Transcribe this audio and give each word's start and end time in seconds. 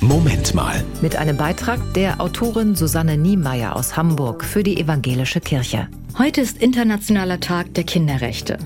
Moment 0.00 0.54
mal. 0.54 0.84
Mit 1.02 1.16
einem 1.16 1.36
Beitrag 1.36 1.80
der 1.94 2.20
Autorin 2.20 2.76
Susanne 2.76 3.16
Niemeyer 3.16 3.74
aus 3.74 3.96
Hamburg 3.96 4.44
für 4.44 4.62
die 4.62 4.80
Evangelische 4.80 5.40
Kirche. 5.40 5.88
Heute 6.16 6.40
ist 6.40 6.62
Internationaler 6.62 7.40
Tag 7.40 7.74
der 7.74 7.82
Kinderrechte. 7.82 8.58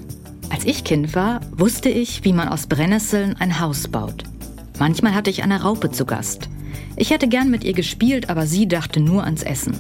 Als 0.51 0.67
ich 0.67 0.85
Kind 0.85 1.15
war, 1.15 1.41
wusste 1.57 1.89
ich, 1.89 2.23
wie 2.25 2.35
man 2.35 2.49
aus 2.49 2.67
Brennnesseln 2.67 3.35
ein 3.39 3.61
Haus 3.61 3.89
baut. 3.89 4.25
Manchmal 4.79 5.15
hatte 5.15 5.31
ich 5.31 5.43
eine 5.43 5.63
Raupe 5.63 5.91
zu 5.91 6.05
Gast. 6.05 6.51
Ich 6.97 7.11
hätte 7.11 7.29
gern 7.29 7.51
mit 7.51 7.65
ihr 7.65 7.73
gespielt, 7.73 8.29
aber 8.29 8.47
sie 8.47 8.69
dachte 8.69 9.01
nur 9.01 9.25
ans 9.25 9.43
Essen. 9.43 9.79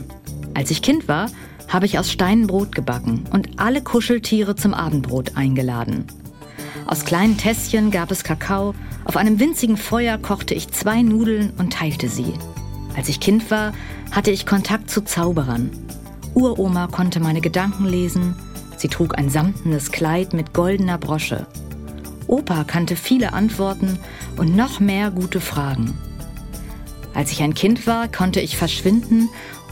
Als 0.54 0.70
ich 0.70 0.80
Kind 0.80 1.06
war, 1.06 1.26
habe 1.68 1.84
ich 1.84 1.98
aus 1.98 2.10
Steinen 2.10 2.46
Brot 2.46 2.74
gebacken 2.74 3.24
und 3.30 3.60
alle 3.60 3.82
Kuscheltiere 3.82 4.56
zum 4.56 4.72
Abendbrot 4.72 5.36
eingeladen. 5.36 6.06
Aus 6.86 7.04
kleinen 7.04 7.38
Tässchen 7.38 7.90
gab 7.90 8.10
es 8.10 8.24
Kakao, 8.24 8.74
auf 9.04 9.16
einem 9.16 9.38
winzigen 9.38 9.76
Feuer 9.76 10.18
kochte 10.18 10.54
ich 10.54 10.70
zwei 10.70 11.02
Nudeln 11.02 11.52
und 11.58 11.72
teilte 11.72 12.08
sie. 12.08 12.34
Als 12.96 13.08
ich 13.08 13.20
Kind 13.20 13.50
war, 13.50 13.72
hatte 14.10 14.30
ich 14.30 14.46
Kontakt 14.46 14.90
zu 14.90 15.02
Zauberern. 15.02 15.70
Uroma 16.34 16.88
konnte 16.88 17.20
meine 17.20 17.40
Gedanken 17.40 17.86
lesen, 17.86 18.34
sie 18.76 18.88
trug 18.88 19.16
ein 19.18 19.30
samtenes 19.30 19.92
Kleid 19.92 20.32
mit 20.34 20.52
goldener 20.52 20.98
Brosche. 20.98 21.46
Opa 22.26 22.64
kannte 22.64 22.96
viele 22.96 23.32
Antworten 23.32 23.98
und 24.36 24.56
noch 24.56 24.80
mehr 24.80 25.10
gute 25.10 25.40
Fragen. 25.40 25.96
Als 27.14 27.30
ich 27.30 27.42
ein 27.42 27.54
Kind 27.54 27.86
war, 27.86 28.08
konnte 28.08 28.40
ich 28.40 28.56
verschwinden, 28.56 29.28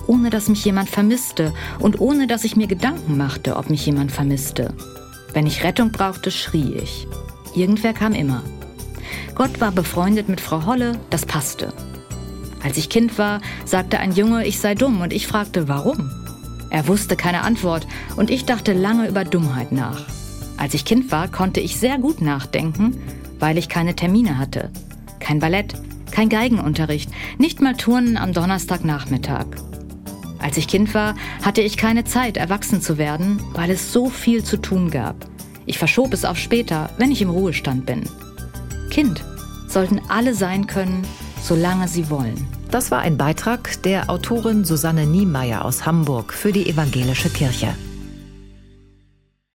ohne 0.06 0.30
dass 0.30 0.48
mich 0.48 0.64
jemand 0.64 0.90
vermisste 0.90 1.52
und 1.78 2.00
ohne 2.00 2.26
dass 2.26 2.44
ich 2.44 2.56
mir 2.56 2.66
Gedanken 2.66 3.16
machte, 3.16 3.56
ob 3.56 3.70
mich 3.70 3.86
jemand 3.86 4.12
vermisste. 4.12 4.74
Wenn 5.32 5.46
ich 5.46 5.64
Rettung 5.64 5.92
brauchte, 5.92 6.30
schrie 6.30 6.74
ich. 6.74 7.06
Irgendwer 7.54 7.92
kam 7.92 8.12
immer. 8.12 8.42
Gott 9.34 9.60
war 9.60 9.72
befreundet 9.72 10.28
mit 10.28 10.40
Frau 10.40 10.66
Holle, 10.66 10.98
das 11.10 11.26
passte. 11.26 11.72
Als 12.62 12.76
ich 12.76 12.90
Kind 12.90 13.18
war, 13.18 13.40
sagte 13.64 13.98
ein 13.98 14.12
Junge, 14.12 14.46
ich 14.46 14.60
sei 14.60 14.74
dumm 14.74 15.00
und 15.00 15.12
ich 15.12 15.26
fragte, 15.26 15.68
warum? 15.68 16.10
Er 16.70 16.86
wusste 16.86 17.16
keine 17.16 17.42
Antwort 17.42 17.86
und 18.16 18.30
ich 18.30 18.44
dachte 18.44 18.72
lange 18.72 19.08
über 19.08 19.24
Dummheit 19.24 19.72
nach. 19.72 20.06
Als 20.56 20.74
ich 20.74 20.84
Kind 20.84 21.10
war, 21.10 21.28
konnte 21.28 21.60
ich 21.60 21.78
sehr 21.78 21.98
gut 21.98 22.20
nachdenken, 22.20 23.00
weil 23.38 23.56
ich 23.56 23.68
keine 23.68 23.96
Termine 23.96 24.38
hatte. 24.38 24.70
Kein 25.18 25.38
Ballett, 25.38 25.74
kein 26.10 26.28
Geigenunterricht, 26.28 27.10
nicht 27.38 27.60
mal 27.60 27.76
Turnen 27.76 28.16
am 28.16 28.32
Donnerstagnachmittag. 28.32 29.46
Als 30.40 30.56
ich 30.56 30.68
Kind 30.68 30.94
war, 30.94 31.14
hatte 31.42 31.60
ich 31.60 31.76
keine 31.76 32.04
Zeit, 32.04 32.36
erwachsen 32.36 32.80
zu 32.80 32.98
werden, 32.98 33.42
weil 33.52 33.70
es 33.70 33.92
so 33.92 34.08
viel 34.08 34.42
zu 34.42 34.56
tun 34.56 34.90
gab. 34.90 35.16
Ich 35.66 35.78
verschob 35.78 36.12
es 36.12 36.24
auf 36.24 36.38
später, 36.38 36.90
wenn 36.98 37.12
ich 37.12 37.22
im 37.22 37.30
Ruhestand 37.30 37.86
bin. 37.86 38.04
Kind 38.90 39.24
sollten 39.68 40.00
alle 40.08 40.34
sein 40.34 40.66
können, 40.66 41.06
solange 41.42 41.88
sie 41.88 42.10
wollen. 42.10 42.48
Das 42.70 42.90
war 42.90 43.00
ein 43.00 43.16
Beitrag 43.16 43.82
der 43.82 44.10
Autorin 44.10 44.64
Susanne 44.64 45.06
Niemeyer 45.06 45.64
aus 45.64 45.86
Hamburg 45.86 46.32
für 46.32 46.52
die 46.52 46.68
Evangelische 46.68 47.30
Kirche. 47.30 47.74